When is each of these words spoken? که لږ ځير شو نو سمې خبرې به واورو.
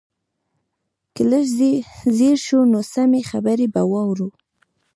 که 1.13 1.21
لږ 1.31 1.45
ځير 2.17 2.37
شو 2.45 2.59
نو 2.71 2.79
سمې 2.93 3.21
خبرې 3.29 3.67
به 3.73 3.81
واورو. 3.91 4.29